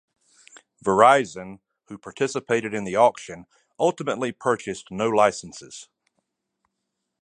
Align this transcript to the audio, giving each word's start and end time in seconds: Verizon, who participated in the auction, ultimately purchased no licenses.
Verizon, 0.83 1.59
who 1.85 1.95
participated 1.99 2.73
in 2.73 2.85
the 2.85 2.95
auction, 2.95 3.45
ultimately 3.77 4.31
purchased 4.31 4.89
no 4.89 5.07
licenses. 5.07 5.89